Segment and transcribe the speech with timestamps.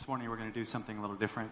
[0.00, 1.50] This morning we're going to do something a little different.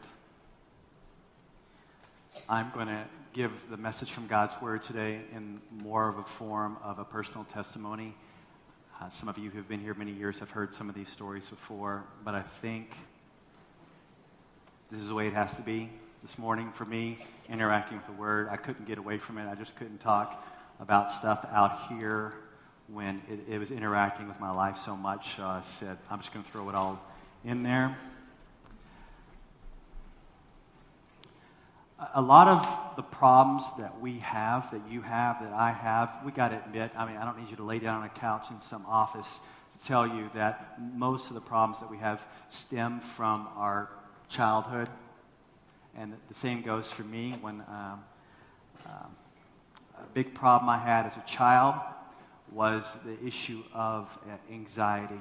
[2.48, 6.79] I'm going to give the message from God's Word today in more of a form
[6.82, 8.14] of a personal testimony.
[8.98, 11.50] Uh, some of you who've been here many years have heard some of these stories
[11.50, 12.96] before, but I think
[14.90, 15.90] this is the way it has to be
[16.22, 17.18] this morning for me,
[17.50, 18.48] interacting with the Word.
[18.48, 19.46] I couldn't get away from it.
[19.46, 20.42] I just couldn't talk
[20.80, 22.32] about stuff out here
[22.90, 25.38] when it, it was interacting with my life so much.
[25.38, 26.98] I said, I'm just going to throw it all
[27.44, 27.98] in there.
[32.15, 36.30] A lot of the problems that we have, that you have, that I have, we
[36.30, 38.47] got to admit, I mean, I don't need you to lay down on a couch
[38.51, 39.41] in some office
[39.79, 43.88] to tell you that most of the problems that we have stem from our
[44.29, 44.88] childhood.
[45.97, 48.05] And the same goes for me when um,
[48.87, 49.16] um,
[49.99, 51.74] a big problem I had as a child
[52.52, 55.21] was the issue of uh, anxiety.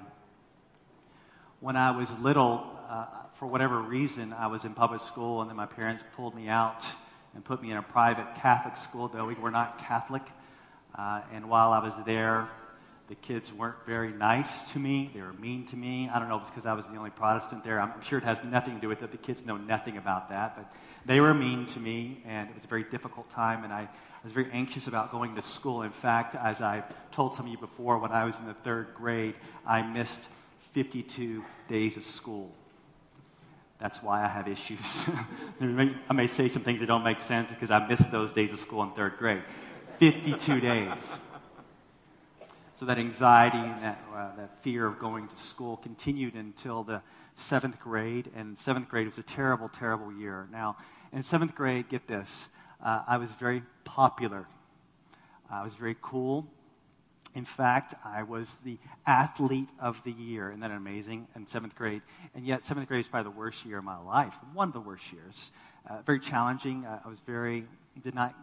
[1.59, 3.05] When I was little, uh,
[3.37, 6.83] for whatever reason, I was in public school, and then my parents pulled me out
[7.35, 10.23] and put me in a private Catholic school, though we were not Catholic.
[10.95, 12.49] Uh, and while I was there,
[13.09, 15.11] the kids weren't very nice to me.
[15.13, 16.09] They were mean to me.
[16.09, 17.79] I don't know if it's because I was the only Protestant there.
[17.79, 19.11] I'm sure it has nothing to do with it.
[19.11, 20.55] The kids know nothing about that.
[20.57, 20.73] But
[21.05, 23.87] they were mean to me, and it was a very difficult time, and I
[24.23, 25.83] was very anxious about going to school.
[25.83, 28.95] In fact, as I told some of you before, when I was in the third
[28.95, 30.23] grade, I missed
[30.71, 32.51] 52 days of school.
[33.79, 35.07] That's why I have issues.
[35.61, 38.59] I may say some things that don't make sense because I missed those days of
[38.59, 39.43] school in third grade.
[39.97, 41.17] 52 days.
[42.75, 47.01] So that anxiety and that, uh, that fear of going to school continued until the
[47.35, 48.31] seventh grade.
[48.35, 50.47] And seventh grade was a terrible, terrible year.
[50.51, 50.77] Now,
[51.13, 52.49] in seventh grade, get this,
[52.83, 54.47] uh, I was very popular.
[55.49, 56.47] I was very cool.
[57.35, 60.49] In fact, I was the athlete of the year.
[60.49, 61.27] Isn't that amazing?
[61.35, 62.01] In seventh grade.
[62.33, 64.33] And yet, seventh grade is probably the worst year of my life.
[64.53, 65.51] One of the worst years.
[65.87, 66.85] Uh, very challenging.
[66.85, 67.65] Uh, I was very,
[68.03, 68.33] did not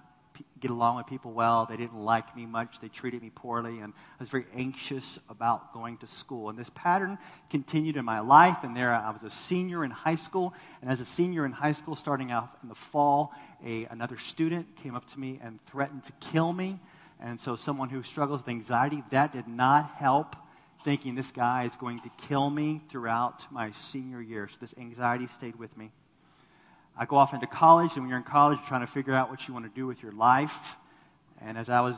[0.61, 1.67] get along with people well.
[1.69, 2.81] They didn't like me much.
[2.81, 3.81] They treated me poorly.
[3.81, 6.49] And I was very anxious about going to school.
[6.49, 7.19] And this pattern
[7.51, 8.59] continued in my life.
[8.63, 10.55] And there I was a senior in high school.
[10.81, 13.33] And as a senior in high school, starting out in the fall,
[13.65, 16.81] a, another student came up to me and threatened to kill me.
[17.21, 20.37] And so, someone who struggles with anxiety, that did not help.
[20.85, 24.49] Thinking this guy is going to kill me throughout my senior year.
[24.49, 25.91] So, this anxiety stayed with me.
[26.97, 29.31] I go off into college, and when you're in college, you're trying to figure out
[29.31, 30.77] what you want to do with your life.
[31.41, 31.97] And as I was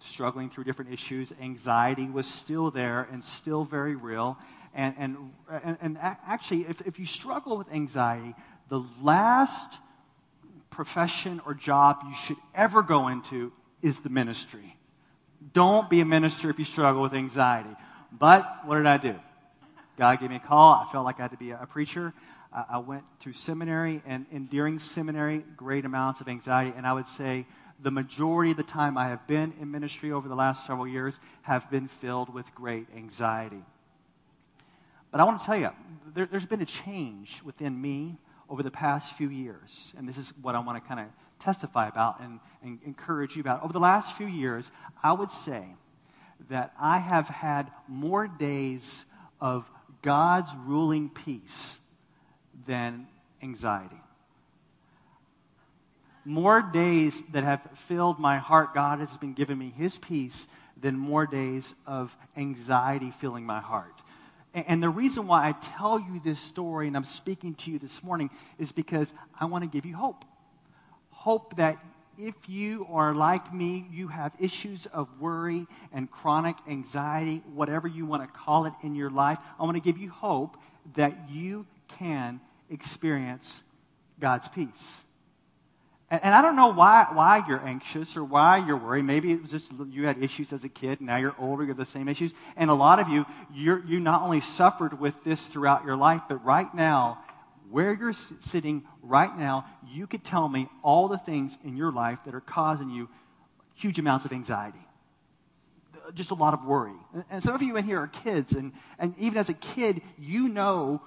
[0.00, 4.38] struggling through different issues, anxiety was still there and still very real.
[4.74, 5.16] And, and,
[5.62, 8.34] and, and actually, if, if you struggle with anxiety,
[8.68, 9.78] the last
[10.70, 13.52] profession or job you should ever go into
[13.84, 14.76] is the ministry.
[15.52, 17.76] Don't be a minister if you struggle with anxiety.
[18.10, 19.14] But what did I do?
[19.98, 20.72] God gave me a call.
[20.72, 22.14] I felt like I had to be a preacher.
[22.50, 26.72] I went to seminary, and, and during seminary, great amounts of anxiety.
[26.74, 27.46] And I would say
[27.78, 31.20] the majority of the time I have been in ministry over the last several years
[31.42, 33.62] have been filled with great anxiety.
[35.10, 35.70] But I want to tell you,
[36.14, 38.16] there, has been a change within me
[38.48, 39.92] over the past few years.
[39.98, 41.06] And this is what I want to kind of
[41.44, 43.62] testify about and, and encourage you about.
[43.62, 44.70] Over the last few years,
[45.02, 45.64] I would say
[46.48, 49.04] that I have had more days
[49.40, 49.70] of
[50.02, 51.78] God's ruling peace
[52.66, 53.06] than
[53.42, 54.00] anxiety.
[56.24, 60.46] More days that have filled my heart, God has been giving me His peace
[60.80, 63.94] than more days of anxiety filling my heart.
[64.54, 68.02] And the reason why I tell you this story and I'm speaking to you this
[68.02, 70.24] morning is because I want to give you hope.
[71.24, 71.78] Hope that
[72.18, 78.04] if you are like me, you have issues of worry and chronic anxiety, whatever you
[78.04, 80.58] want to call it in your life, I want to give you hope
[80.96, 81.64] that you
[81.96, 83.62] can experience
[84.20, 85.00] God's peace.
[86.10, 89.06] And, I don't know why, why you're anxious or why you're worried.
[89.06, 91.78] Maybe it was just you had issues as a kid, now you're older, you have
[91.78, 92.34] the same issues.
[92.54, 96.20] And a lot of you, you you not only suffered with this throughout your life,
[96.28, 97.20] but right now,
[97.70, 102.18] where you're sitting right now, you could tell me all the things in your life
[102.24, 103.08] that are causing you
[103.74, 104.86] huge amounts of anxiety
[106.06, 106.94] uh, just a lot of worry.
[107.30, 110.48] And some of you in here are kids, and, and even as a kid, you
[110.48, 111.02] know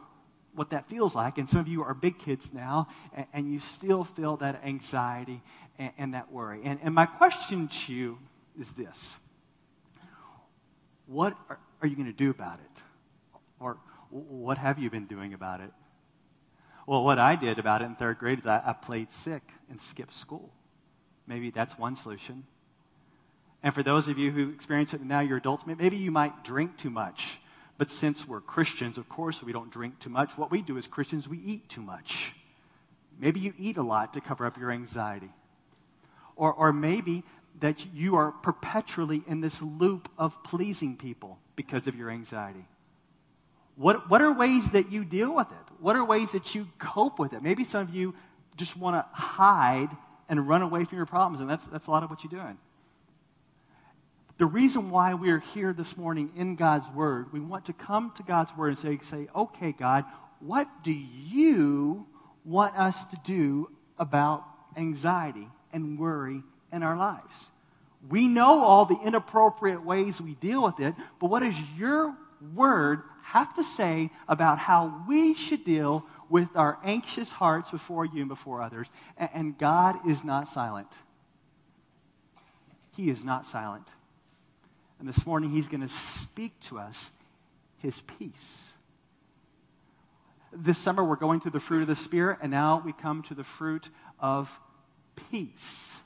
[0.55, 1.37] what that feels like.
[1.37, 5.41] And some of you are big kids now, and, and you still feel that anxiety
[5.77, 6.61] and, and that worry.
[6.63, 8.17] And, and my question to you
[8.59, 9.17] is this
[11.05, 12.81] What are, are you going to do about it?
[13.59, 13.77] Or
[14.09, 15.71] what have you been doing about it?
[16.87, 19.79] Well, what I did about it in third grade is I, I played sick and
[19.79, 20.49] skipped school.
[21.27, 22.45] Maybe that's one solution.
[23.61, 26.77] And for those of you who experience it now, you're adults, maybe you might drink
[26.77, 27.39] too much
[27.77, 30.37] But since we're Christians, of course, we don't drink too much.
[30.37, 32.33] What we do as Christians, we eat too much.
[33.19, 35.29] Maybe you eat a lot to cover up your anxiety.
[36.35, 37.23] Or, or maybe
[37.59, 42.65] that you are perpetually in this loop of pleasing people because of your anxiety.
[43.75, 45.66] What, what are ways that you deal with it?
[45.79, 47.41] What are ways that you cope with it?
[47.41, 48.15] Maybe some of you
[48.55, 49.89] just want to hide
[50.29, 52.57] and run away from your problems, and that's, that's a lot of what you're doing.
[54.37, 58.23] The reason why we're here this morning in God's Word, we want to come to
[58.23, 60.05] God's Word and say, say okay, God,
[60.39, 62.05] what do you
[62.45, 64.43] want us to do about
[64.75, 67.49] anxiety and worry in our lives?
[68.07, 72.15] We know all the inappropriate ways we deal with it, but what is your
[72.53, 73.01] Word
[73.31, 78.29] have to say about how we should deal with our anxious hearts before you and
[78.29, 78.87] before others?
[79.17, 80.87] And God is not silent.
[82.95, 83.87] He is not silent.
[84.99, 87.11] And this morning, he's going to speak to us
[87.79, 88.69] his peace.
[90.53, 93.35] This summer, we're going through the fruit of the Spirit, and now we come to
[93.35, 93.89] the fruit
[94.19, 94.57] of
[95.29, 95.99] peace.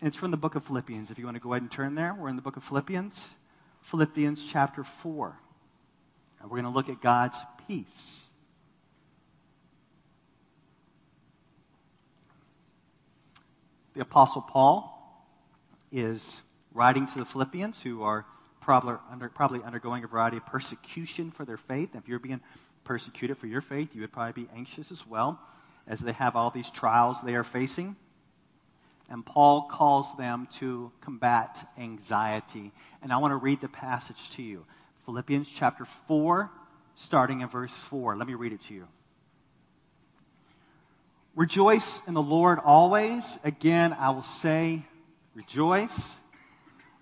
[0.00, 1.10] And it's from the book of Philippians.
[1.10, 3.34] If you want to go ahead and turn there, we're in the book of Philippians,
[3.82, 5.36] Philippians chapter 4.
[6.42, 8.26] And we're going to look at God's peace.
[13.94, 14.98] The Apostle Paul
[15.92, 16.40] is
[16.74, 18.26] writing to the Philippians who are
[18.60, 21.90] probably, under, probably undergoing a variety of persecution for their faith.
[21.94, 22.40] if you're being
[22.84, 25.38] persecuted for your faith, you would probably be anxious as well,
[25.86, 27.96] as they have all these trials they are facing.
[29.08, 32.72] And Paul calls them to combat anxiety.
[33.02, 34.64] And I want to read the passage to you
[35.04, 36.50] Philippians chapter 4,
[36.94, 38.16] starting in verse 4.
[38.16, 38.88] Let me read it to you.
[41.34, 43.38] Rejoice in the Lord always.
[43.42, 44.84] Again, I will say,
[45.34, 46.16] rejoice.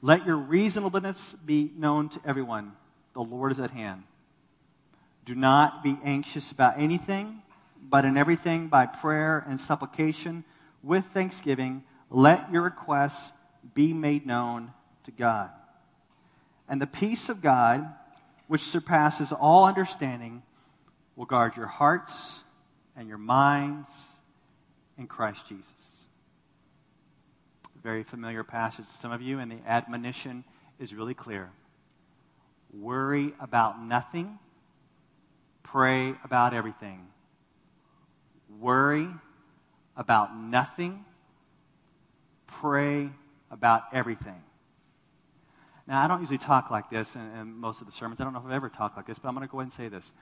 [0.02, 2.73] Let your reasonableness be known to everyone.
[3.12, 4.05] The Lord is at hand.
[5.26, 7.43] Do not be anxious about anything,
[7.82, 10.44] but in everything by prayer and supplication
[10.82, 13.32] with thanksgiving, let your requests
[13.75, 14.73] be made known
[15.05, 15.50] to God.
[16.70, 17.84] And the peace of God,
[18.46, 20.43] which surpasses all understanding,
[21.17, 22.44] will guard your hearts
[22.96, 23.88] and your minds
[24.96, 26.06] in Christ Jesus
[27.76, 30.44] A very familiar passage to some of you, and the admonition
[30.78, 31.50] is really clear.
[32.73, 34.38] Worry about nothing,
[35.64, 37.08] pray about everything.
[38.61, 39.08] Worry
[39.96, 41.05] about nothing,
[42.46, 43.11] pray
[43.50, 44.40] about everything.
[45.90, 48.20] Now, I don't usually talk like this in, in, most of the sermons.
[48.20, 49.66] I don't know if I've ever talked like this, but I'm going to go ahead
[49.66, 50.12] and say this.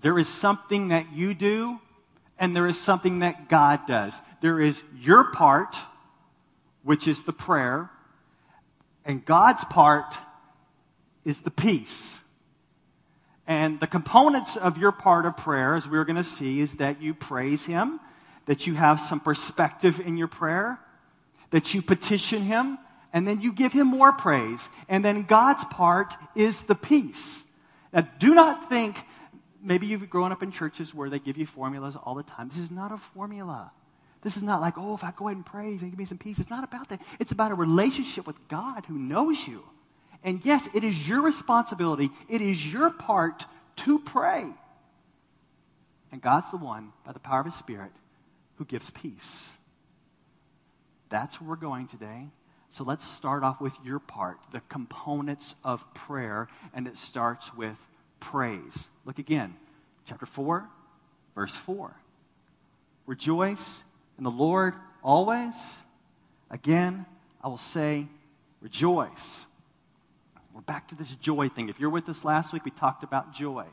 [0.00, 1.80] There is something that you do,
[2.38, 4.22] and there is something that God does.
[4.40, 5.76] There is your part
[6.84, 7.90] which is the prayer,
[9.04, 10.14] and God's part
[11.24, 12.20] is the peace.
[13.48, 17.02] And the components of your part of prayer, as we're going to see, is that
[17.02, 17.98] you praise Him,
[18.46, 20.78] that you have some perspective in your prayer,
[21.50, 22.78] that you petition Him,
[23.12, 24.68] and then you give Him more praise.
[24.88, 27.44] And then God's part is the peace.
[27.92, 28.96] Now, do not think,
[29.62, 32.48] maybe you've grown up in churches where they give you formulas all the time.
[32.48, 33.70] This is not a formula.
[34.22, 36.18] This is not like, oh, if I go ahead and praise and give me some
[36.18, 36.38] peace.
[36.38, 37.02] It's not about that.
[37.18, 39.64] It's about a relationship with God who knows you.
[40.24, 44.46] And yes, it is your responsibility, it is your part to pray.
[46.12, 47.90] And God's the one, by the power of His Spirit,
[48.56, 49.50] who gives peace.
[51.08, 52.28] That's where we're going today.
[52.72, 57.76] So let's start off with your part, the components of prayer, and it starts with
[58.18, 58.88] praise.
[59.04, 59.56] Look again,
[60.06, 60.66] chapter 4,
[61.34, 61.94] verse 4.
[63.04, 63.82] Rejoice
[64.16, 65.54] in the Lord always.
[66.50, 67.04] Again,
[67.44, 68.06] I will say,
[68.62, 69.44] rejoice.
[70.54, 71.68] We're back to this joy thing.
[71.68, 73.66] If you're with us last week, we talked about joy.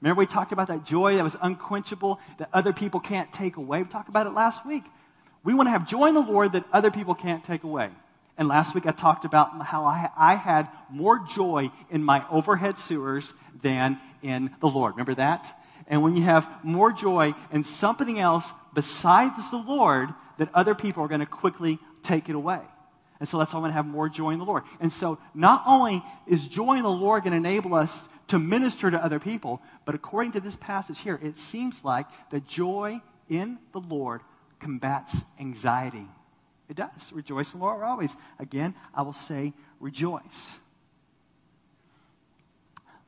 [0.00, 3.82] Remember, we talked about that joy that was unquenchable, that other people can't take away.
[3.82, 4.84] We talked about it last week.
[5.44, 7.90] We want to have joy in the Lord that other people can't take away.
[8.38, 12.76] And last week I talked about how I, I had more joy in my overhead
[12.78, 14.94] sewers than in the Lord.
[14.94, 15.58] Remember that?
[15.88, 21.02] And when you have more joy in something else besides the Lord, that other people
[21.02, 22.60] are going to quickly take it away.
[23.18, 24.64] And so that's why I'm going to have more joy in the Lord.
[24.80, 28.90] And so not only is joy in the Lord going to enable us to minister
[28.90, 33.58] to other people, but according to this passage here, it seems like the joy in
[33.72, 34.20] the Lord
[34.60, 36.06] combats anxiety.
[36.68, 37.12] It does.
[37.12, 38.16] Rejoice in the Lord always.
[38.38, 40.58] Again, I will say rejoice.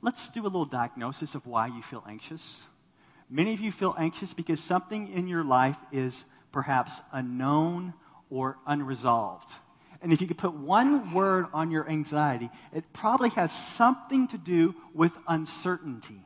[0.01, 2.63] Let's do a little diagnosis of why you feel anxious.
[3.29, 7.95] Many of you feel anxious because something in your life is perhaps unknown
[8.31, 9.53] or unresolved.
[10.01, 14.39] And if you could put one word on your anxiety, it probably has something to
[14.39, 16.25] do with uncertainty.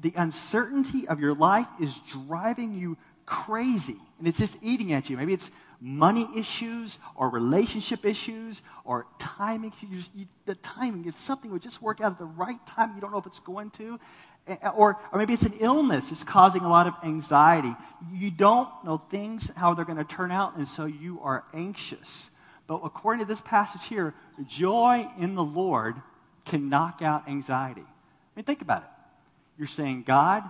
[0.00, 5.16] The uncertainty of your life is driving you crazy, and it's just eating at you.
[5.16, 5.50] Maybe it's
[5.86, 9.72] money issues or relationship issues or timing.
[9.80, 13.12] You, the timing, if something would just work out at the right time, you don't
[13.12, 14.00] know if it's going to.
[14.48, 17.72] Eh, eh, or, or maybe it's an illness that's causing a lot of anxiety.
[18.12, 22.30] You don't know things, how they're going to turn out, and so you are anxious.
[22.66, 24.12] But according to this passage here,
[24.44, 26.02] joy in the Lord
[26.44, 27.82] can knock out anxiety.
[27.82, 28.88] I mean, think about it.
[29.56, 30.42] You're saying, God,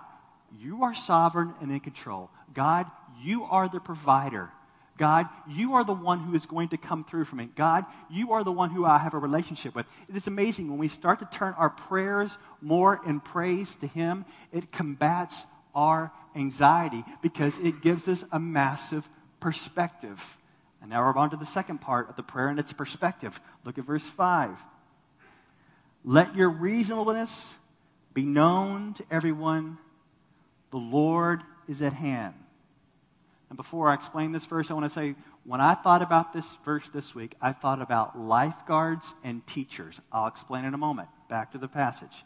[0.59, 2.31] you are sovereign and in control.
[2.55, 2.90] God,
[3.23, 4.50] you are the provider.
[4.96, 7.48] God, you are the one who is going to come through for me.
[7.54, 9.86] God, you are the one who I have a relationship with.
[10.08, 14.24] It is amazing when we start to turn our prayers more in praise to Him,
[14.52, 19.08] it combats our anxiety because it gives us a massive
[19.40, 20.38] perspective.
[20.80, 23.40] And now we're on to the second part of the prayer and its perspective.
[23.64, 24.56] Look at verse 5.
[26.04, 27.54] Let your reasonableness
[28.14, 29.78] be known to everyone.
[30.70, 32.34] The Lord is at hand.
[33.48, 36.56] And before I explain this verse, I want to say when I thought about this
[36.64, 40.00] verse this week, I thought about lifeguards and teachers.
[40.10, 41.08] I'll explain in a moment.
[41.28, 42.24] Back to the passage.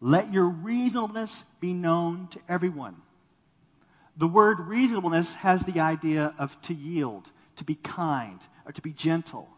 [0.00, 2.96] Let your reasonableness be known to everyone.
[4.16, 8.92] The word reasonableness has the idea of to yield, to be kind, or to be
[8.92, 9.48] gentle.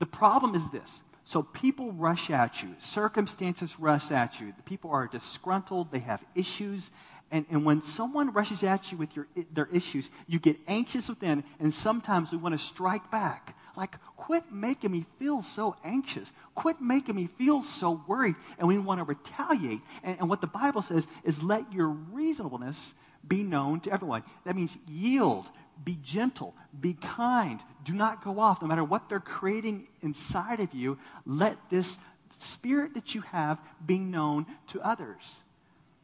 [0.00, 1.02] The problem is this.
[1.24, 4.52] So people rush at you, circumstances rush at you.
[4.56, 6.90] The people are disgruntled, they have issues,
[7.30, 11.44] and, and when someone rushes at you with your, their issues, you get anxious within,
[11.60, 13.56] and sometimes we want to strike back.
[13.76, 16.32] Like, quit making me feel so anxious.
[16.54, 18.34] Quit making me feel so worried.
[18.58, 19.80] And we want to retaliate.
[20.02, 22.94] And, and what the Bible says is let your reasonableness
[23.26, 24.24] be known to everyone.
[24.44, 25.46] That means yield,
[25.82, 27.60] be gentle, be kind.
[27.84, 28.60] Do not go off.
[28.60, 31.96] No matter what they're creating inside of you, let this
[32.38, 35.42] spirit that you have be known to others.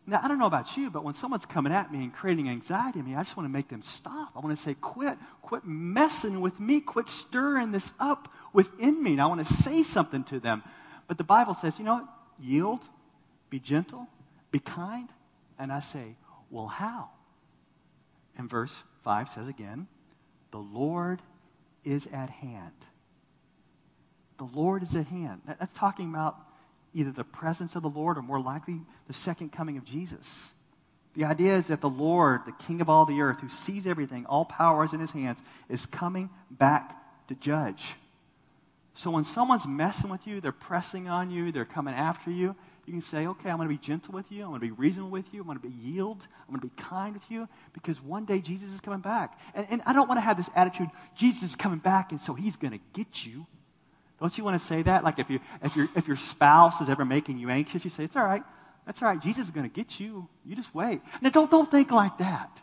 [0.09, 3.01] Now, I don't know about you, but when someone's coming at me and creating anxiety
[3.01, 4.31] in me, I just want to make them stop.
[4.37, 9.13] I want to say, quit, quit messing with me, quit stirring this up within me.
[9.13, 10.63] And I want to say something to them.
[11.09, 12.09] But the Bible says, you know what?
[12.39, 12.81] Yield,
[13.51, 14.07] be gentle,
[14.53, 15.09] be kind.
[15.59, 16.17] And I say,
[16.51, 17.11] well, how?
[18.39, 19.89] And verse 5 says again,
[20.53, 21.21] the Lord
[21.85, 22.75] is at hand.
[24.39, 25.41] The Lord is at hand.
[25.47, 26.39] That's talking about
[26.97, 30.53] either the presence of the Lord or more likely the second coming of Jesus.
[31.15, 34.27] The idea is that the Lord, the King of all the earth, who sees everything,
[34.27, 36.97] all power is in his hands, is coming back
[37.29, 37.95] to judge.
[38.95, 42.93] So when someone's messing with you, they're pressing on you, they're coming after you, you
[42.93, 44.45] can say, okay, I'm going to be gentle with you.
[44.45, 45.41] I'm going to be reasonable with you.
[45.41, 46.27] I'm going to be yield.
[46.47, 49.39] I'm going to be kind with you because one day Jesus is coming back.
[49.55, 52.33] And, and I don't want to have this attitude, Jesus is coming back and so
[52.33, 53.47] he's going to get you.
[54.21, 55.05] Don't you want to say that?
[55.05, 58.05] Like if, you, if, your, if your spouse is ever making you anxious, you say,
[58.05, 58.43] it's all right.
[58.87, 59.21] That's all right.
[59.21, 60.29] Jesus is going to get you.
[60.45, 61.01] You just wait.
[61.21, 62.63] Now, don't, don't think like that.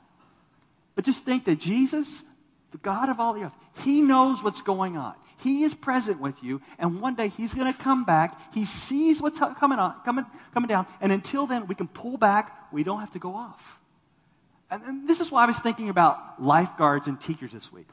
[0.95, 2.23] But just think that Jesus,
[2.71, 5.13] the God of all the earth, He knows what's going on.
[5.37, 8.39] He is present with you, and one day He's going to come back.
[8.53, 12.71] He sees what's coming on, coming, coming down, and until then, we can pull back.
[12.71, 13.79] We don't have to go off.
[14.71, 17.87] And, and this is why I was thinking about lifeguards and teachers this week.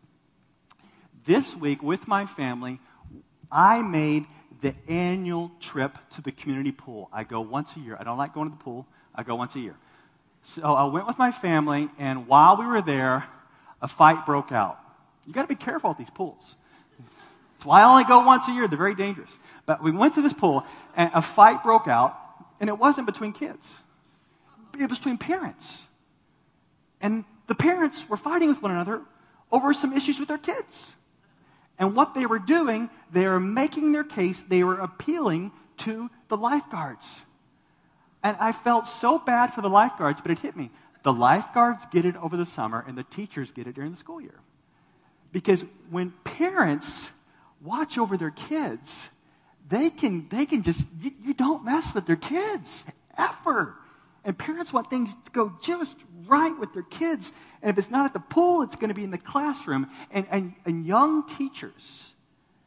[1.26, 2.80] This week, with my family,
[3.50, 4.26] I made
[4.60, 7.08] the annual trip to the community pool.
[7.12, 7.96] I go once a year.
[7.98, 9.76] I don't like going to the pool, I go once a year.
[10.42, 13.26] So I went with my family, and while we were there,
[13.82, 14.78] a fight broke out.
[15.26, 16.54] You got to be careful at these pools.
[16.98, 18.66] That's why I only go once a year.
[18.66, 19.38] They're very dangerous.
[19.66, 20.64] But we went to this pool,
[20.96, 22.18] and a fight broke out,
[22.58, 23.78] and it wasn't between kids,
[24.78, 25.86] it was between parents.
[27.00, 29.02] And the parents were fighting with one another
[29.52, 30.94] over some issues with their kids.
[31.80, 36.36] And what they were doing, they were making their case, they were appealing to the
[36.36, 37.24] lifeguards.
[38.22, 40.70] And I felt so bad for the lifeguards, but it hit me.
[41.02, 44.20] The lifeguards get it over the summer, and the teachers get it during the school
[44.20, 44.40] year.
[45.32, 47.10] Because when parents
[47.62, 49.08] watch over their kids,
[49.66, 52.84] they can, they can just, you, you don't mess with their kids
[53.16, 53.76] ever.
[54.24, 55.96] And parents want things to go just
[56.26, 57.32] right with their kids.
[57.62, 59.88] And if it's not at the pool, it's going to be in the classroom.
[60.10, 62.10] And, and, and young teachers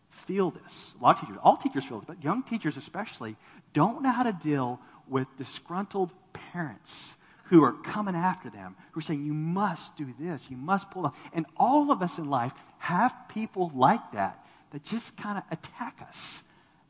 [0.10, 0.96] feel this.
[1.00, 3.36] A lot of teachers, all teachers feel this, but young teachers especially,
[3.74, 9.04] don't know how to deal with disgruntled parents who are coming after them, who are
[9.04, 11.16] saying, You must do this, you must pull up.
[11.34, 16.04] And all of us in life have people like that that just kind of attack
[16.08, 16.44] us.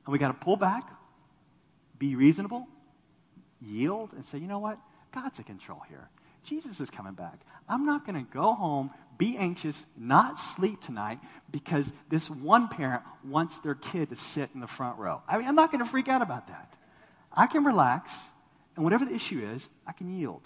[0.05, 0.89] And we got to pull back,
[1.98, 2.67] be reasonable,
[3.65, 4.77] yield and say, you know what?
[5.12, 6.10] God's in control here.
[6.43, 7.39] Jesus is coming back.
[7.70, 13.03] I'm not going to go home, be anxious, not sleep tonight because this one parent
[13.24, 15.22] wants their kid to sit in the front row.
[15.27, 16.75] I mean, I'm not going to freak out about that.
[17.32, 18.12] I can relax,
[18.75, 20.41] and whatever the issue is, I can yield.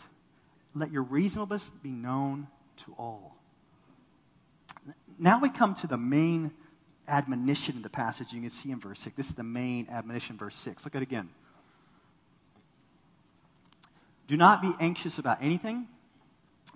[0.75, 2.47] Let your reasonableness be known
[2.85, 3.35] to all.
[5.17, 6.51] Now we come to the main
[7.07, 9.15] admonition in the passage you can see in verse 6.
[9.15, 10.85] This is the main admonition, verse 6.
[10.85, 11.29] Look at it again.
[14.27, 15.87] Do not be anxious about anything,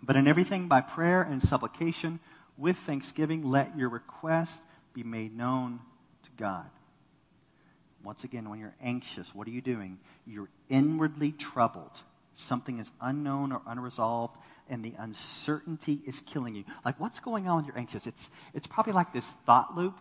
[0.02, 2.20] but in everything by prayer and supplication,
[2.58, 4.62] with thanksgiving, let your request
[4.94, 5.80] be made known
[6.24, 6.70] to God.
[8.04, 10.00] Once again, when you're anxious, what are you doing?
[10.26, 12.02] You're inwardly troubled.
[12.34, 14.38] Something is unknown or unresolved,
[14.70, 16.64] and the uncertainty is killing you.
[16.86, 18.08] Like, what's going on when you're anxious?
[18.08, 20.00] It's, it's probably like this thought loop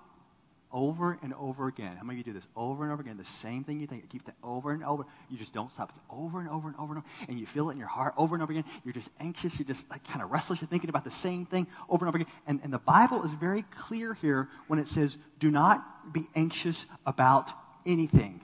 [0.73, 1.97] over and over again.
[1.97, 3.17] How many of you do this over and over again?
[3.17, 5.05] The same thing you think, you keep that over and over.
[5.29, 5.91] You just don't stop.
[5.91, 7.27] It's over and over and over and over.
[7.29, 8.65] And you feel it in your heart over and over again.
[8.85, 9.59] You're just anxious.
[9.59, 10.61] You're just like kind of restless.
[10.61, 12.33] You're thinking about the same thing over and over again.
[12.47, 16.87] And, and the Bible is very clear here when it says, do not be anxious
[17.05, 17.53] about
[17.85, 18.41] anything.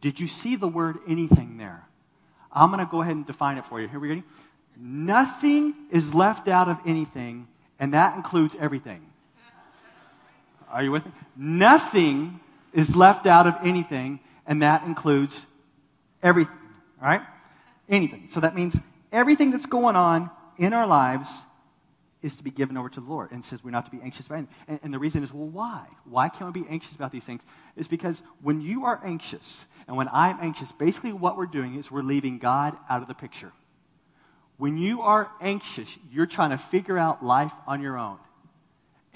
[0.00, 1.86] Did you see the word anything there?
[2.52, 3.88] I'm going to go ahead and define it for you.
[3.88, 4.22] Here we go.
[4.76, 7.48] Nothing is left out of anything,
[7.78, 9.06] and that includes everything.
[10.76, 11.12] Are you with me?
[11.36, 12.38] Nothing
[12.74, 15.40] is left out of anything, and that includes
[16.22, 16.54] everything.
[17.00, 17.22] right?
[17.88, 18.28] Anything.
[18.28, 18.76] So that means
[19.10, 21.30] everything that's going on in our lives
[22.20, 23.32] is to be given over to the Lord.
[23.32, 24.54] And says we're not to be anxious about anything.
[24.68, 25.86] And, and the reason is, well, why?
[26.04, 27.40] Why can't we be anxious about these things?
[27.74, 31.90] Is because when you are anxious and when I'm anxious, basically what we're doing is
[31.90, 33.52] we're leaving God out of the picture.
[34.58, 38.18] When you are anxious, you're trying to figure out life on your own.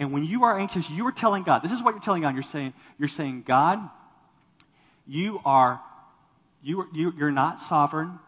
[0.00, 2.34] And when you are anxious, you are telling God, this is what you're telling God.
[2.34, 3.78] You're saying, you're saying God,
[5.06, 5.82] you are,
[6.62, 8.18] you, you, you're not sovereign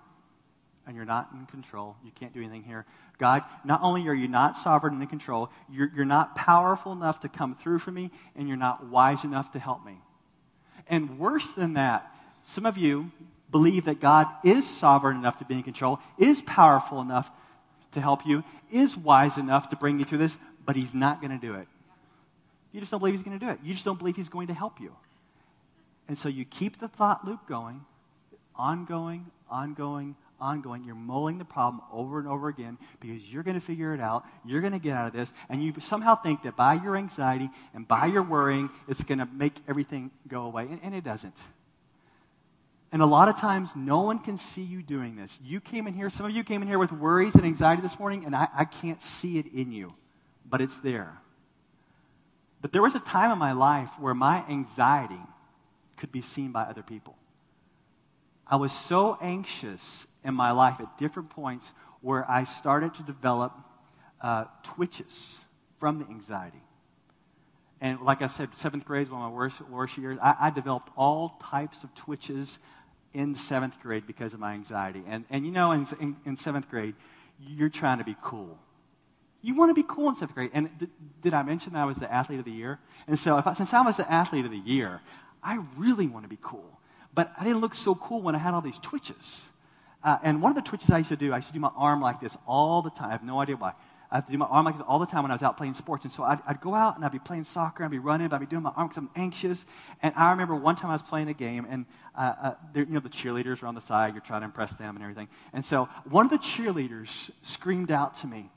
[0.86, 1.96] and you're not in control.
[2.04, 2.84] You can't do anything here.
[3.18, 7.20] God, not only are you not sovereign and in control, you're, you're not powerful enough
[7.20, 9.98] to come through for me, and you're not wise enough to help me.
[10.88, 12.12] And worse than that,
[12.42, 13.12] some of you
[13.50, 17.30] believe that God is sovereign enough to be in control, is powerful enough
[17.92, 21.38] to help you, is wise enough to bring you through this, but he's not going
[21.38, 21.68] to do it.
[22.72, 23.58] You just don't believe he's going to do it.
[23.62, 24.94] You just don't believe he's going to help you.
[26.08, 27.84] And so you keep the thought loop going,
[28.56, 30.84] ongoing, ongoing, ongoing.
[30.84, 34.24] You're mulling the problem over and over again because you're going to figure it out.
[34.44, 35.32] You're going to get out of this.
[35.48, 39.26] And you somehow think that by your anxiety and by your worrying, it's going to
[39.26, 40.64] make everything go away.
[40.64, 41.36] And, and it doesn't.
[42.90, 45.38] And a lot of times, no one can see you doing this.
[45.42, 47.98] You came in here, some of you came in here with worries and anxiety this
[47.98, 49.94] morning, and I, I can't see it in you
[50.52, 51.18] but it's there.
[52.60, 55.22] But there was a time in my life where my anxiety
[55.96, 57.16] could be seen by other people.
[58.46, 63.54] I was so anxious in my life at different points where I started to develop
[64.20, 65.40] uh, twitches
[65.78, 66.62] from the anxiety.
[67.80, 70.18] And like I said, seventh grade is one of my worst, worst years.
[70.22, 72.58] I, I developed all types of twitches
[73.14, 75.02] in seventh grade because of my anxiety.
[75.08, 76.94] And, and you know, in, in, in seventh grade,
[77.40, 78.58] you're trying to be cool.
[79.42, 80.50] You want to be cool in seventh grade.
[80.54, 82.78] And th- did I mention I was the athlete of the year?
[83.06, 85.00] And so, I, since I was the athlete of the year,
[85.42, 86.78] I really want to be cool.
[87.14, 89.48] But I didn't look so cool when I had all these twitches.
[90.02, 91.70] Uh, and one of the twitches I used to do, I used to do my
[91.76, 93.08] arm like this all the time.
[93.08, 93.72] I have no idea why.
[94.10, 95.56] I have to do my arm like this all the time when I was out
[95.56, 96.04] playing sports.
[96.04, 98.36] And so I'd, I'd go out and I'd be playing soccer, I'd be running, but
[98.36, 99.64] I'd be doing my arm because I'm anxious.
[100.02, 103.00] And I remember one time I was playing a game, and uh, uh, you know
[103.00, 104.12] the cheerleaders are on the side.
[104.12, 105.28] You're trying to impress them and everything.
[105.54, 108.50] And so one of the cheerleaders screamed out to me,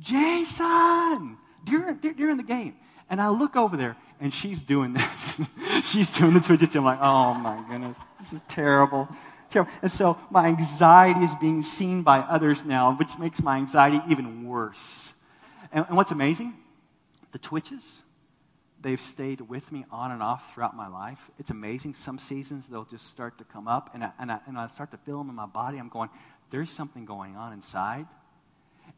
[0.00, 2.74] Jason, during, during the game.
[3.08, 5.40] And I look over there, and she's doing this.
[5.82, 6.74] she's doing the twitches.
[6.74, 9.08] I'm like, oh my goodness, this is terrible.
[9.50, 9.70] terrible.
[9.82, 14.46] And so my anxiety is being seen by others now, which makes my anxiety even
[14.46, 15.12] worse.
[15.72, 16.54] And, and what's amazing?
[17.32, 18.02] The twitches,
[18.80, 21.30] they've stayed with me on and off throughout my life.
[21.38, 21.94] It's amazing.
[21.94, 24.92] Some seasons they'll just start to come up, and I, and I, and I start
[24.92, 25.78] to feel them in my body.
[25.78, 26.10] I'm going,
[26.50, 28.06] there's something going on inside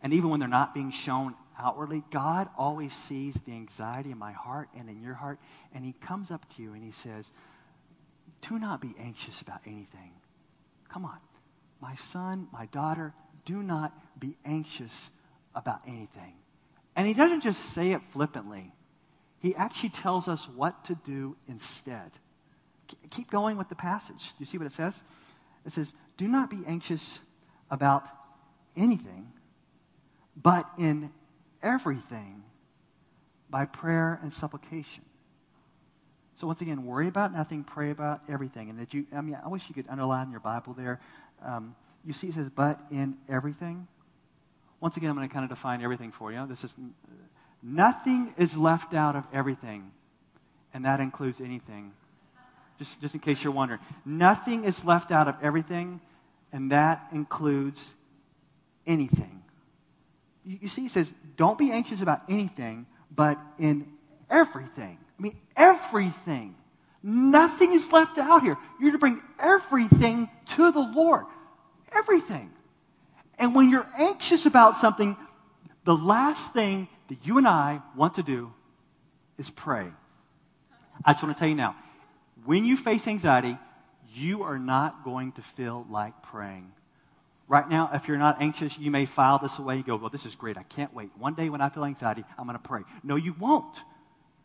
[0.03, 4.33] and even when they're not being shown outwardly, God always sees the anxiety in my
[4.33, 5.39] heart and in your heart.
[5.73, 7.31] And He comes up to you and He says,
[8.41, 10.13] Do not be anxious about anything.
[10.89, 11.19] Come on.
[11.81, 15.11] My son, my daughter, do not be anxious
[15.55, 16.35] about anything.
[16.97, 18.73] And He doesn't just say it flippantly,
[19.39, 22.11] He actually tells us what to do instead.
[23.11, 24.31] Keep going with the passage.
[24.31, 25.05] Do you see what it says?
[25.65, 27.21] It says, Do not be anxious
[27.71, 28.07] about
[28.77, 29.33] anything
[30.43, 31.11] but in
[31.63, 32.43] everything
[33.49, 35.05] by prayer and supplication.
[36.35, 38.71] So once again, worry about nothing, pray about everything.
[38.71, 41.01] And that you, I mean, I wish you could underline your Bible there.
[41.45, 43.87] Um, you see, it says, but in everything.
[44.81, 46.45] once again, I'm going to kind of define everything for you.
[46.49, 46.75] This is
[47.63, 49.93] nothing is left out of everything,
[50.75, 51.93] and that includes anything.
[52.79, 56.01] Just, just in case you're wondering, nothing is left out of everything,
[56.53, 57.93] and that includes
[58.87, 59.42] anything.
[60.45, 63.87] You, see, he says, don't be anxious about anything, but in
[64.31, 64.99] everything.
[65.19, 66.57] I mean, everything.
[67.03, 68.57] Nothing is left out here.
[68.81, 71.27] You're to bring everything to the Lord.
[71.93, 72.51] Everything.
[73.39, 75.17] And when you're anxious about something,
[75.85, 78.53] the last thing that you and I want to do
[79.39, 79.87] is pray.
[81.05, 81.77] I just want to tell you now
[82.45, 83.57] when you face anxiety,
[84.15, 86.73] you are not going to feel like praying.
[87.53, 89.77] Right now, if you're not anxious, you may file this away.
[89.77, 90.57] You go, Well, this is great.
[90.57, 91.11] I can't wait.
[91.19, 92.81] One day when I feel anxiety, I'm going to pray.
[93.05, 93.77] No, you won't.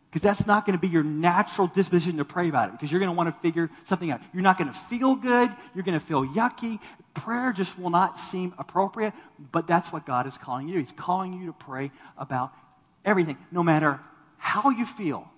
[0.10, 2.72] Because that's not going to be your natural disposition to pray about it.
[2.74, 4.20] Because you're going to want to figure something out.
[4.34, 5.50] You're not going to feel good.
[5.74, 6.82] You're going to feel yucky.
[7.14, 9.14] Prayer just will not seem appropriate.
[9.54, 10.80] But that's what God is calling you to.
[10.82, 12.52] He's calling you to pray about
[13.06, 14.02] everything, no matter
[14.38, 15.32] how you feel.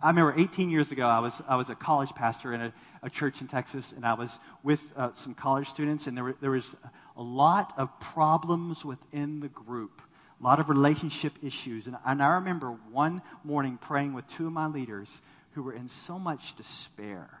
[0.00, 3.08] I remember 18 years ago, I was, I was a college pastor in a, a
[3.08, 6.50] church in Texas, and I was with uh, some college students, and there, were, there
[6.50, 6.76] was
[7.16, 10.02] a lot of problems within the group,
[10.38, 11.86] a lot of relationship issues.
[11.86, 15.88] And, and I remember one morning praying with two of my leaders who were in
[15.88, 17.40] so much despair.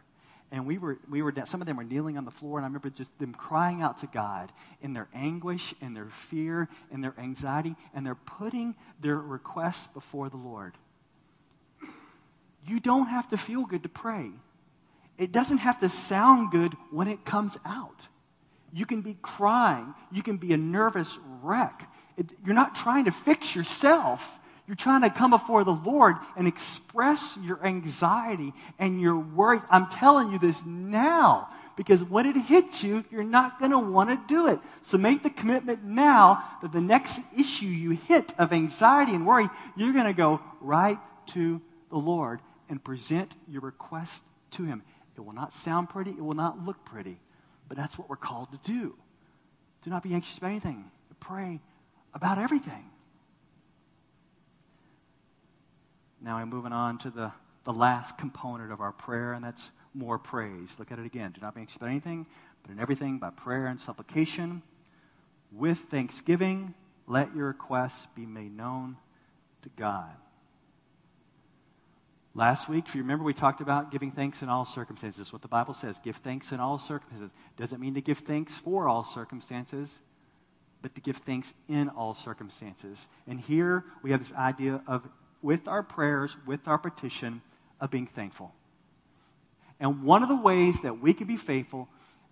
[0.50, 2.68] And we were, we were some of them were kneeling on the floor, and I
[2.68, 7.14] remember just them crying out to God in their anguish, in their fear, in their
[7.18, 10.72] anxiety, and they're putting their requests before the Lord.
[12.66, 14.30] You don't have to feel good to pray.
[15.18, 18.08] It doesn't have to sound good when it comes out.
[18.72, 19.94] You can be crying.
[20.12, 21.90] You can be a nervous wreck.
[22.16, 24.40] It, you're not trying to fix yourself.
[24.66, 29.62] You're trying to come before the Lord and express your anxiety and your worries.
[29.70, 34.10] I'm telling you this now because when it hits you, you're not going to want
[34.10, 34.58] to do it.
[34.82, 39.48] So make the commitment now that the next issue you hit of anxiety and worry,
[39.76, 40.98] you're going to go right
[41.28, 44.82] to the Lord and present your request to Him.
[45.16, 47.20] It will not sound pretty, it will not look pretty,
[47.68, 48.94] but that's what we're called to do.
[49.82, 51.60] Do not be anxious about anything, pray
[52.14, 52.90] about everything.
[56.20, 57.32] Now I'm moving on to the,
[57.64, 60.76] the last component of our prayer, and that's more praise.
[60.78, 61.32] Look at it again.
[61.32, 62.26] Do not be anxious about anything,
[62.62, 64.62] but in everything by prayer and supplication.
[65.52, 66.74] With thanksgiving,
[67.06, 68.96] let your requests be made known
[69.62, 70.16] to God.
[72.36, 75.32] Last week, if you remember, we talked about giving thanks in all circumstances.
[75.32, 77.30] What the Bible says give thanks in all circumstances.
[77.56, 79.90] Doesn't mean to give thanks for all circumstances,
[80.82, 83.06] but to give thanks in all circumstances.
[83.26, 85.08] And here we have this idea of,
[85.40, 87.40] with our prayers, with our petition,
[87.80, 88.52] of being thankful.
[89.80, 91.88] And one of the ways that we can be faithful,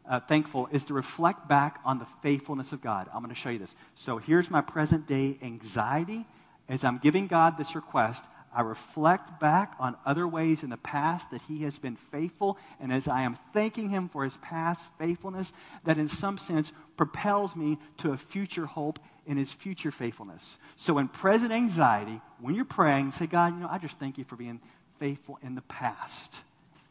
[0.07, 3.09] uh, thankful is to reflect back on the faithfulness of God.
[3.15, 3.75] I'm going to show you this.
[3.95, 6.27] So here's my present day anxiety
[6.69, 8.23] as I'm giving God this request.
[8.55, 12.93] I reflect back on other ways in the past that He has been faithful, and
[12.93, 15.53] as I am thanking Him for His past faithfulness,
[15.85, 20.59] that in some sense propels me to a future hope in His future faithfulness.
[20.77, 24.25] So, in present anxiety, when you're praying, say, God, you know, I just thank you
[24.25, 24.61] for being
[24.99, 26.35] faithful in the past.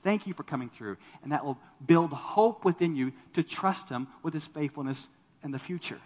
[0.02, 0.98] Thank you for coming through.
[1.24, 5.08] And that will build hope within you to trust Him with His faithfulness
[5.44, 6.00] in the future.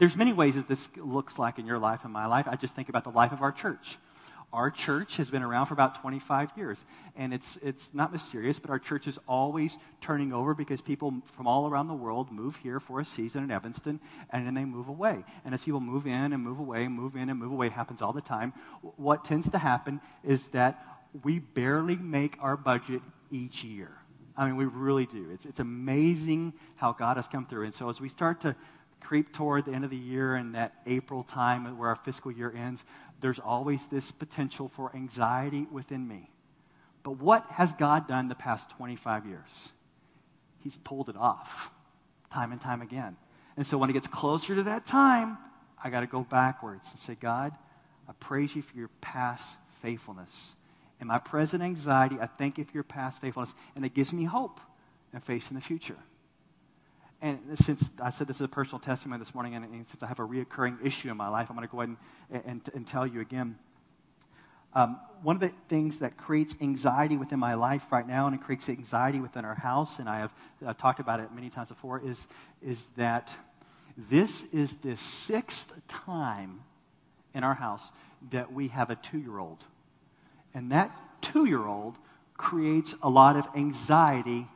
[0.00, 2.48] There's many ways that this looks like in your life and my life.
[2.48, 3.98] I just think about the life of our church.
[4.50, 6.82] Our church has been around for about 25 years,
[7.14, 11.46] and it's, it's not mysterious, but our church is always turning over because people from
[11.46, 14.88] all around the world move here for a season in Evanston, and then they move
[14.88, 15.22] away.
[15.44, 18.14] And as people move in and move away, move in and move away, happens all
[18.14, 18.54] the time,
[18.96, 20.82] what tends to happen is that
[21.22, 23.92] we barely make our budget each year.
[24.34, 25.28] I mean, we really do.
[25.30, 27.64] It's, it's amazing how God has come through.
[27.64, 28.56] And so as we start to
[29.00, 32.52] creep toward the end of the year and that April time where our fiscal year
[32.54, 32.84] ends,
[33.20, 36.30] there's always this potential for anxiety within me.
[37.02, 39.72] But what has God done the past 25 years?
[40.60, 41.70] He's pulled it off
[42.32, 43.16] time and time again.
[43.56, 45.38] And so when it gets closer to that time,
[45.82, 47.52] I got to go backwards and say, God,
[48.08, 50.54] I praise you for your past faithfulness.
[51.00, 53.54] In my present anxiety, I thank you for your past faithfulness.
[53.74, 54.60] And it gives me hope
[55.12, 55.96] and faith in the future
[57.22, 60.06] and since I said this is a personal testimony this morning, and, and since I
[60.06, 61.96] have a reoccurring issue in my life, I'm going to go ahead
[62.30, 63.58] and, and, and tell you again.
[64.72, 68.40] Um, one of the things that creates anxiety within my life right now, and it
[68.40, 70.32] creates anxiety within our house, and I have
[70.64, 72.26] I've talked about it many times before, is,
[72.62, 73.30] is that
[73.96, 76.60] this is the sixth time
[77.34, 77.90] in our house
[78.30, 79.64] that we have a two year old.
[80.54, 81.96] And that two year old
[82.36, 84.46] creates a lot of anxiety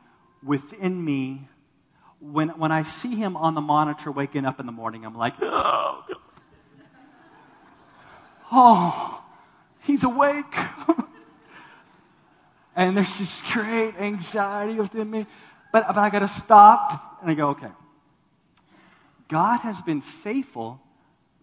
[0.43, 1.47] within me
[2.31, 5.35] when, when I see him on the monitor waking up in the morning, I'm like,
[5.41, 6.17] oh, God.
[8.51, 9.21] oh
[9.81, 10.55] he's awake.
[12.75, 15.25] and there's this great anxiety within me.
[15.71, 17.71] But, but I got to stop and I go, okay.
[19.27, 20.79] God has been faithful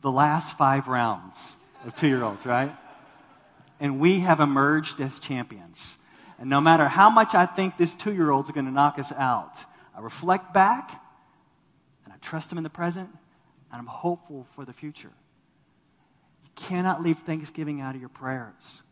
[0.03, 2.75] the last five rounds of two year olds, right?
[3.81, 5.97] And we have emerged as champions.
[6.39, 9.13] And no matter how much I think this two year old's going to knock us
[9.13, 9.57] out,
[10.03, 11.03] reflect back
[12.05, 13.09] and I trust him in the present
[13.71, 15.13] and I'm hopeful for the future.
[16.45, 18.83] You cannot leave Thanksgiving out of your prayers.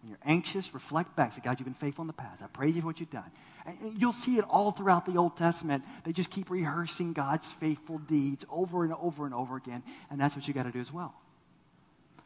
[0.00, 1.32] When you're anxious, reflect back.
[1.32, 2.42] Say, God, you've been faithful in the past.
[2.42, 3.30] I praise you for what you've done.
[3.66, 5.84] And you'll see it all throughout the Old Testament.
[6.04, 9.82] They just keep rehearsing God's faithful deeds over and over and over again.
[10.10, 11.14] And that's what you got to do as well.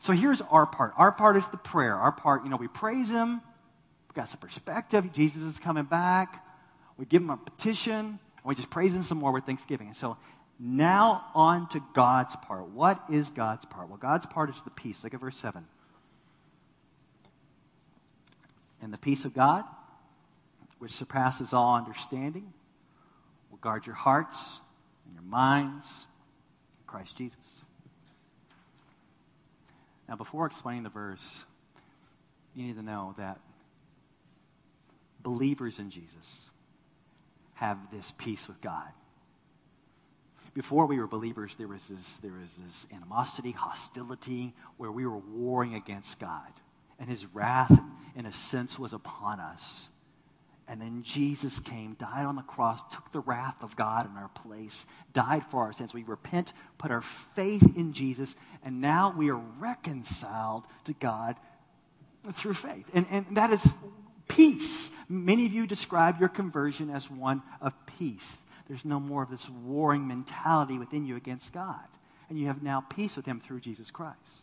[0.01, 0.93] So here's our part.
[0.97, 1.95] Our part is the prayer.
[1.95, 3.41] Our part, you know, we praise Him.
[4.09, 5.13] We've got some perspective.
[5.13, 6.45] Jesus is coming back.
[6.99, 8.19] We give Him a petition.
[8.43, 9.89] And we just praise Him some more with thanksgiving.
[9.89, 10.17] And so
[10.59, 12.69] now on to God's part.
[12.69, 13.89] What is God's part?
[13.89, 15.03] Well, God's part is the peace.
[15.05, 15.65] Look at verse 7.
[18.81, 19.65] And the peace of God,
[20.79, 22.53] which surpasses all understanding,
[23.51, 24.61] will guard your hearts
[25.05, 26.07] and your minds
[26.81, 27.63] in Christ Jesus.
[30.09, 31.45] Now, before explaining the verse,
[32.55, 33.39] you need to know that
[35.23, 36.47] believers in Jesus
[37.63, 38.89] have this peace with God.
[40.53, 45.19] Before we were believers, there was this, there was this animosity, hostility, where we were
[45.19, 46.51] warring against God
[46.99, 47.81] and his wrath,
[48.17, 49.91] in a sense, was upon us.
[50.67, 54.29] And then Jesus came, died on the cross, took the wrath of God in our
[54.29, 55.95] place, died for our sins.
[55.95, 61.37] We repent, put our faith in Jesus, and now we are reconciled to God
[62.33, 62.91] through faith.
[62.93, 63.73] And, and that is
[64.37, 64.91] peace.
[65.09, 68.39] Many of you describe your conversion as one of peace.
[68.69, 71.87] There's no more of this warring mentality within you against God.
[72.29, 74.43] And you have now peace with Him through Jesus Christ.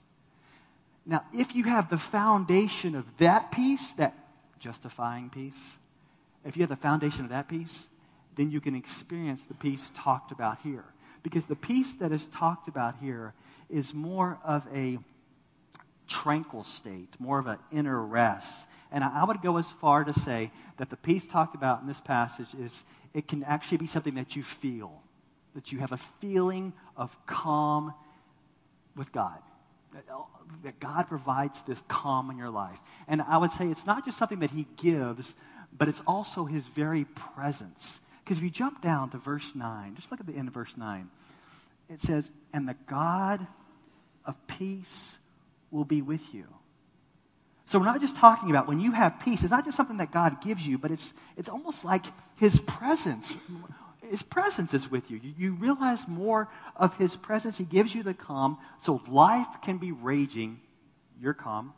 [1.06, 4.14] Now, if you have the foundation of that peace, that
[4.60, 5.76] justifying peace,
[6.46, 7.88] if you have the foundation of that peace,
[8.36, 10.86] then you can experience the peace talked about here.
[11.24, 13.34] Because the peace that is talked about here
[13.70, 15.00] is more of a
[16.08, 18.66] tranquil state, more of an inner rest.
[18.92, 22.00] And I would go as far to say that the peace talked about in this
[22.00, 25.02] passage is it can actually be something that you feel,
[25.54, 27.94] that you have a feeling of calm
[28.96, 29.40] with God
[29.96, 30.00] uh,
[30.64, 32.80] that God provides this calm in your life.
[33.08, 35.34] And I would say it's not just something that He gives,
[35.76, 38.00] but it's also His very presence.
[38.24, 40.76] Because if you jump down to verse 9, just look at the end of verse
[40.78, 41.10] 9.
[41.90, 43.46] It says, And the God
[44.26, 45.18] of peace
[45.72, 46.46] will be with you.
[47.70, 50.12] So we're not just talking about when you have peace, it's not just something that
[50.12, 52.06] God gives you, but it's, it's almost like
[52.36, 53.32] His presence
[54.10, 55.20] his presence is with you.
[55.22, 55.34] you.
[55.38, 57.58] You realize more of His presence.
[57.58, 58.58] He gives you the calm.
[58.82, 60.60] So life can be raging,
[61.22, 61.74] you're calm.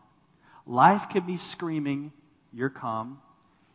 [0.65, 2.13] Life can be screaming,
[2.53, 3.19] you're calm.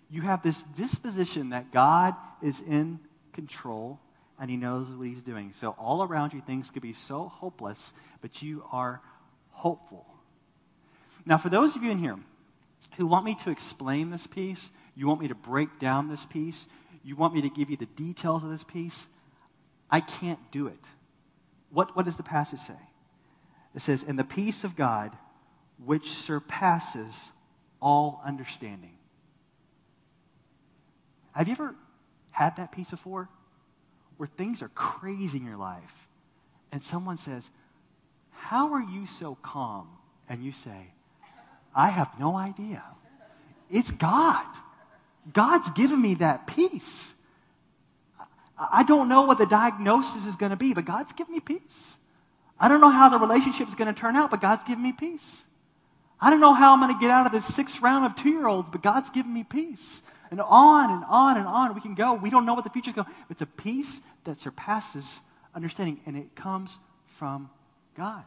[0.09, 3.01] You have this disposition that God is in
[3.33, 4.01] control
[4.39, 5.53] and He knows what He's doing.
[5.53, 9.03] So all around you, things could be so hopeless, but you are
[9.51, 10.07] hopeful.
[11.27, 12.17] Now, for those of you in here
[12.97, 16.69] who want me to explain this peace, you want me to break down this peace,
[17.03, 19.07] you want me to give you the details of this peace,
[19.91, 20.85] I can't do it.
[21.71, 22.79] What, what does the passage say?
[23.75, 25.13] It says, And the peace of God,
[25.85, 27.33] which surpasses
[27.81, 28.97] all understanding.
[31.33, 31.75] Have you ever
[32.31, 33.29] had that peace before?
[34.17, 36.09] Where things are crazy in your life,
[36.73, 37.51] and someone says,
[38.31, 39.89] How are you so calm?
[40.29, 40.95] And you say,
[41.77, 42.83] I have no idea.
[43.71, 44.47] It's God.
[45.31, 47.13] God's given me that peace.
[48.59, 51.97] I don't know what the diagnosis is going to be, but God's given me peace.
[52.59, 54.93] I don't know how the relationship is going to turn out, but God's given me
[54.93, 55.45] peace.
[56.19, 58.31] I don't know how I'm going to get out of this sixth round of two
[58.31, 60.01] year olds, but God's given me peace.
[60.31, 62.15] And on and on and on we can go.
[62.15, 65.21] We don't know what the future is going to It's a peace that surpasses
[65.55, 67.51] understanding, and it comes from
[67.95, 68.25] God.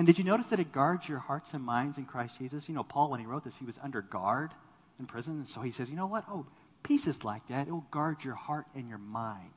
[0.00, 2.70] And did you notice that it guards your hearts and minds in Christ Jesus?
[2.70, 4.50] You know, Paul, when he wrote this, he was under guard
[4.98, 5.34] in prison.
[5.34, 6.24] And so he says, you know what?
[6.26, 6.46] Oh,
[6.82, 7.68] peace is like that.
[7.68, 9.52] It will guard your heart and your mind.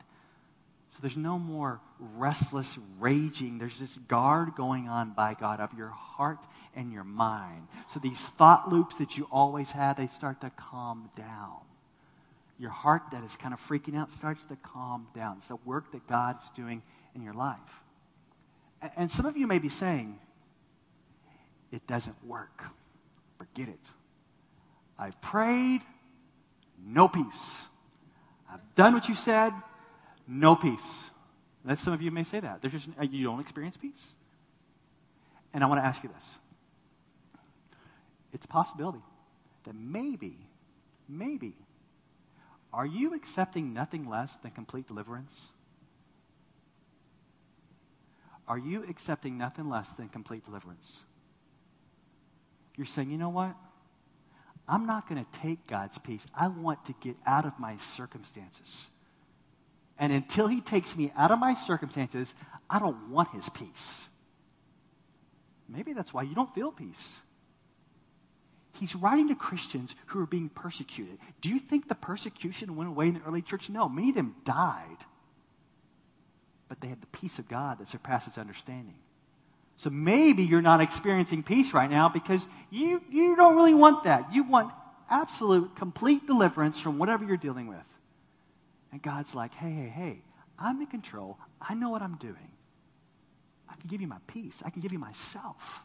[0.92, 3.58] So there's no more restless raging.
[3.58, 7.70] There's this guard going on by God of your heart and your mind.
[7.88, 11.62] So these thought loops that you always had, they start to calm down.
[12.60, 15.38] Your heart that is kind of freaking out starts to calm down.
[15.38, 16.82] It's the work that God's doing
[17.16, 17.82] in your life.
[18.98, 20.20] And some of you may be saying,
[21.74, 22.64] it doesn't work.
[23.40, 23.80] Forget it.
[24.98, 25.82] I've prayed,
[26.86, 27.62] no peace.
[28.50, 29.52] I've done what you said,
[30.28, 31.10] no peace.
[31.66, 32.62] That some of you may say that.
[32.62, 34.14] There's just, uh, you don't experience peace.
[35.52, 36.36] And I want to ask you this.
[38.32, 39.02] It's a possibility
[39.64, 40.38] that maybe,
[41.10, 41.56] maybe,
[42.72, 45.50] are you accepting nothing less than complete deliverance?
[48.48, 51.00] Are you accepting nothing less than complete deliverance?
[52.76, 53.56] You're saying, you know what?
[54.68, 56.26] I'm not going to take God's peace.
[56.34, 58.90] I want to get out of my circumstances.
[60.00, 62.34] And until He takes me out of my circumstances,
[62.70, 64.08] I don't want His peace.
[65.68, 67.20] Maybe that's why you don't feel peace.
[68.80, 71.20] He's writing to Christians who are being persecuted.
[71.42, 73.70] Do you think the persecution went away in the early church?
[73.70, 74.98] No, many of them died.
[76.68, 78.96] But they had the peace of God that surpasses understanding.
[79.78, 84.34] So maybe you're not experiencing peace right now because you, you don't really want that.
[84.34, 84.72] You want
[85.10, 87.78] absolute, complete deliverance from whatever you're dealing with.
[88.92, 90.22] And God's like, hey, hey, hey,
[90.58, 91.38] I'm in control.
[91.62, 92.52] I know what I'm doing.
[93.70, 95.84] I can give you my peace, I can give you myself.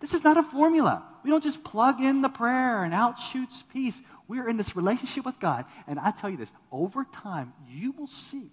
[0.00, 1.02] This is not a formula.
[1.22, 4.02] We don't just plug in the prayer and out shoots peace.
[4.28, 5.64] We're in this relationship with God.
[5.86, 8.50] And I tell you this over time, you will see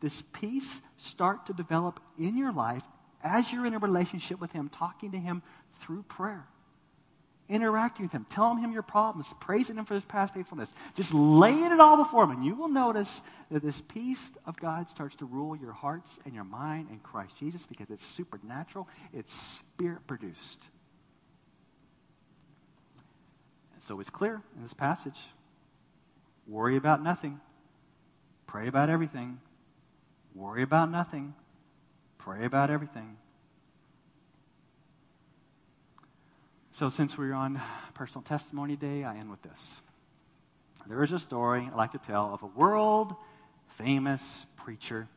[0.00, 2.82] this peace start to develop in your life
[3.22, 5.42] as you're in a relationship with Him, talking to Him
[5.80, 6.46] through prayer,
[7.48, 11.72] interacting with Him, telling Him your problems, praising Him for His past faithfulness, just laying
[11.72, 12.30] it all before Him.
[12.30, 16.34] And you will notice that this peace of God starts to rule your hearts and
[16.34, 20.62] your mind in Christ Jesus because it's supernatural, it's spirit produced.
[23.74, 25.18] And so it's clear in this passage.
[26.46, 27.40] Worry about nothing,
[28.46, 29.40] pray about everything
[30.34, 31.34] Worry about nothing,
[32.18, 33.16] pray about everything.
[36.72, 37.60] So, since we're on
[37.94, 39.80] personal testimony day, I end with this.
[40.86, 43.14] There is a story I like to tell of a world
[43.68, 45.08] famous preacher.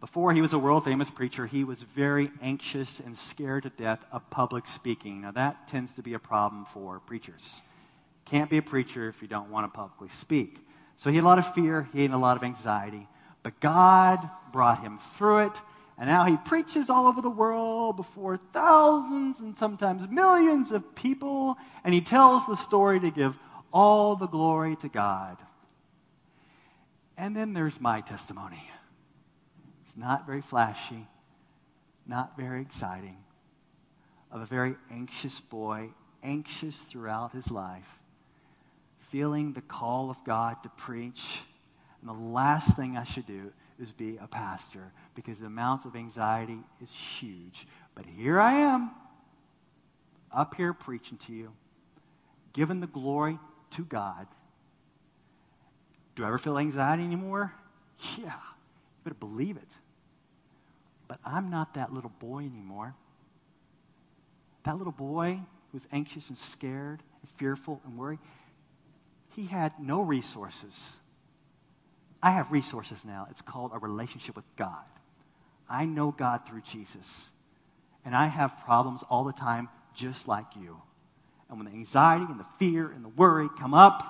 [0.00, 4.04] Before he was a world famous preacher, he was very anxious and scared to death
[4.12, 5.22] of public speaking.
[5.22, 7.62] Now, that tends to be a problem for preachers.
[8.24, 10.58] Can't be a preacher if you don't want to publicly speak.
[10.98, 13.06] So he had a lot of fear, he had a lot of anxiety.
[13.44, 15.62] But God brought him through it,
[15.96, 21.56] and now he preaches all over the world before thousands and sometimes millions of people,
[21.84, 23.38] and he tells the story to give
[23.72, 25.38] all the glory to God.
[27.16, 28.68] And then there's my testimony.
[29.86, 31.06] It's not very flashy,
[32.06, 33.18] not very exciting,
[34.32, 35.90] of a very anxious boy,
[36.24, 38.00] anxious throughout his life
[39.08, 41.42] feeling the call of God to preach.
[42.00, 45.96] And the last thing I should do is be a pastor because the amount of
[45.96, 47.66] anxiety is huge.
[47.94, 48.90] But here I am,
[50.32, 51.52] up here preaching to you,
[52.52, 53.38] giving the glory
[53.72, 54.26] to God.
[56.14, 57.52] Do I ever feel anxiety anymore?
[58.16, 59.70] Yeah, you better believe it.
[61.06, 62.94] But I'm not that little boy anymore.
[64.64, 65.34] That little boy
[65.70, 68.18] who was anxious and scared and fearful and worried,
[69.38, 70.96] he had no resources.
[72.20, 73.28] I have resources now.
[73.30, 74.82] It's called a relationship with God.
[75.70, 77.30] I know God through Jesus.
[78.04, 80.82] And I have problems all the time, just like you.
[81.48, 84.02] And when the anxiety and the fear and the worry come up,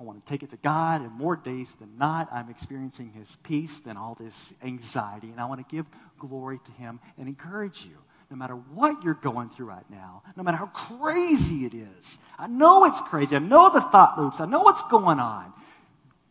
[0.00, 1.02] I want to take it to God.
[1.02, 5.28] And more days than not, I'm experiencing His peace than all this anxiety.
[5.28, 5.84] And I want to give
[6.18, 7.98] glory to Him and encourage you
[8.30, 12.20] no matter what you're going through right now, no matter how crazy it is.
[12.38, 13.34] I know it's crazy.
[13.34, 14.40] I know the thought loops.
[14.40, 15.52] I know what's going on.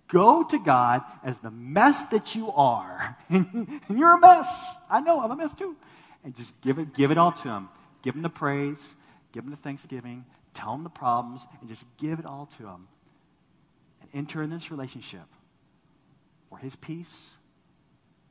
[0.07, 3.17] Go to God as the mess that you are.
[3.29, 4.71] and you're a mess.
[4.89, 5.75] I know I'm a mess too.
[6.23, 7.69] And just give it, give it all to Him.
[8.01, 8.95] Give Him the praise.
[9.33, 10.25] Give Him the thanksgiving.
[10.53, 11.45] Tell Him the problems.
[11.59, 12.87] And just give it all to Him.
[14.01, 15.27] And enter in this relationship
[16.47, 17.31] where His peace,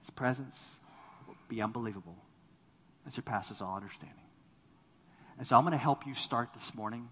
[0.01, 0.57] His presence
[1.27, 2.17] will be unbelievable
[3.09, 4.17] that surpasses all understanding.
[5.39, 7.09] And so I'm going to help you start this morning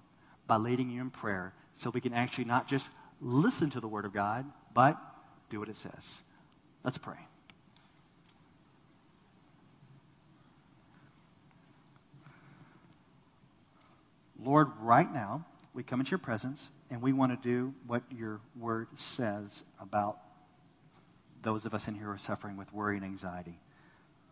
[0.46, 2.90] by leading you in prayer so we can actually not just
[3.22, 4.98] listen to the Word of God, but
[5.48, 6.22] do what it says.
[6.84, 7.16] Let's pray.
[14.38, 18.40] Lord, right now, we come into your presence and we want to do what your
[18.54, 20.18] word says about
[21.42, 23.58] those of us in here who are suffering with worry and anxiety.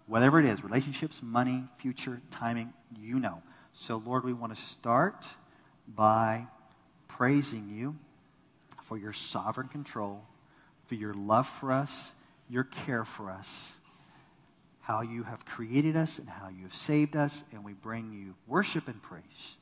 [0.07, 3.43] Whatever it is relationships, money, future, timing you know.
[3.73, 5.27] So, Lord, we want to start
[5.89, 6.47] by
[7.09, 7.97] praising you
[8.83, 10.23] for your sovereign control,
[10.87, 12.13] for your love for us,
[12.49, 13.73] your care for us,
[14.83, 18.35] how you have created us and how you have saved us, and we bring you
[18.47, 19.57] worship and praise.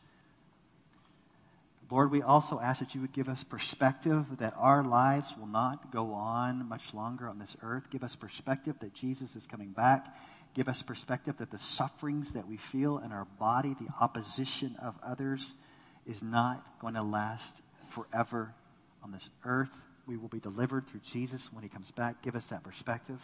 [1.93, 5.93] Lord, we also ask that you would give us perspective that our lives will not
[5.93, 7.91] go on much longer on this earth.
[7.91, 10.07] Give us perspective that Jesus is coming back.
[10.55, 14.99] Give us perspective that the sufferings that we feel in our body, the opposition of
[15.03, 15.55] others,
[16.07, 18.55] is not going to last forever
[19.03, 19.73] on this earth.
[20.07, 22.23] We will be delivered through Jesus when he comes back.
[22.23, 23.21] Give us that perspective.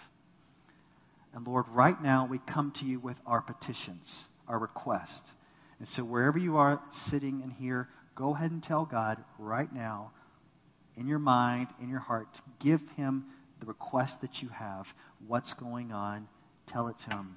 [1.34, 5.32] And Lord, right now we come to you with our petitions, our request.
[5.78, 10.12] And so wherever you are sitting in here, go ahead and tell God right now,
[10.96, 13.26] in your mind, in your heart, give him
[13.60, 14.94] the request that you have.
[15.26, 16.28] What's going on?
[16.68, 17.36] Tell it to him.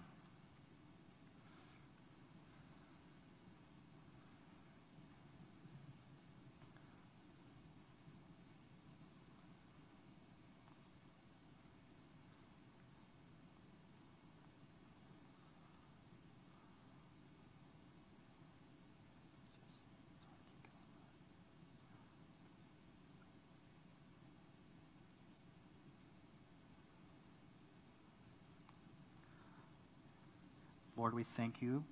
[31.02, 31.84] Lord, we thank you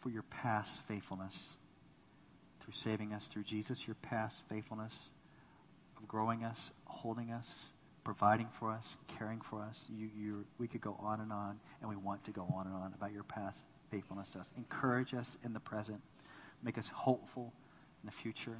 [0.00, 1.54] for your past faithfulness
[2.60, 5.10] through saving us through Jesus, your past faithfulness
[5.96, 7.70] of growing us, holding us,
[8.02, 9.86] providing for us, caring for us.
[9.88, 12.74] You, you, we could go on and on, and we want to go on and
[12.74, 14.50] on about your past faithfulness to us.
[14.56, 16.00] Encourage us in the present.
[16.60, 17.52] Make us hopeful
[18.02, 18.58] in the future.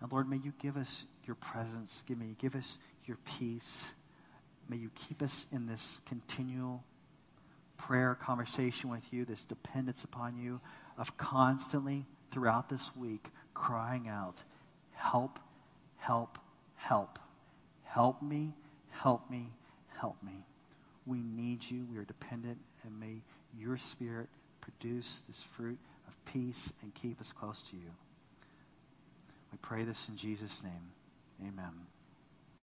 [0.00, 2.02] And Lord, may you give us your presence.
[2.06, 3.90] Give me, give us your peace.
[4.70, 6.82] May you keep us in this continual
[7.76, 10.60] prayer conversation with you, this dependence upon you,
[10.96, 14.42] of constantly throughout this week crying out,
[14.92, 15.38] Help,
[15.98, 16.38] help,
[16.76, 17.18] help.
[17.82, 18.54] Help me,
[18.90, 19.50] help me,
[19.98, 20.46] help me.
[21.06, 21.86] We need you.
[21.90, 23.22] We are dependent, and may
[23.56, 24.28] your spirit
[24.60, 27.90] produce this fruit of peace and keep us close to you.
[29.52, 30.92] We pray this in Jesus' name.
[31.40, 31.86] Amen.